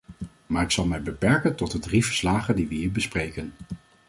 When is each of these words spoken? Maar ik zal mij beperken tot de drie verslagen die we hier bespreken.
Maar 0.45 0.63
ik 0.63 0.71
zal 0.71 0.85
mij 0.85 1.01
beperken 1.01 1.55
tot 1.55 1.71
de 1.71 1.79
drie 1.79 2.05
verslagen 2.05 2.55
die 2.55 2.67
we 2.67 2.75
hier 2.75 2.91
bespreken. 2.91 3.53